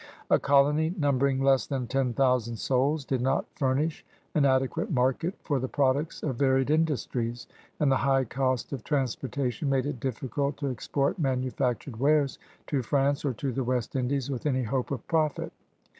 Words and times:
A 0.31 0.39
colony 0.39 0.95
numbering 0.97 1.43
less 1.43 1.67
than 1.67 1.85
ten 1.85 2.13
thou 2.13 2.39
sand 2.39 2.57
souls 2.57 3.05
did 3.05 3.21
not 3.21 3.45
furnish 3.53 4.03
an 4.33 4.45
adequate 4.45 4.89
market 4.89 5.35
for 5.43 5.59
the 5.59 5.67
products 5.67 6.23
of 6.23 6.37
varied 6.37 6.71
industries, 6.71 7.45
and 7.79 7.91
the 7.91 7.97
high 7.97 8.23
cost 8.23 8.73
of 8.73 8.83
transportation 8.83 9.69
made 9.69 9.85
it 9.85 9.99
difficult 9.99 10.57
to 10.57 10.71
export 10.71 11.19
manufactured 11.19 11.99
wares 11.99 12.39
to 12.65 12.81
France 12.81 13.23
or 13.23 13.33
to 13.33 13.51
the 13.51 13.63
West 13.63 13.95
Indies 13.95 14.31
with 14.31 14.47
any 14.47 14.63
hope 14.63 14.89
of 14.89 15.05
profit. 15.07 15.53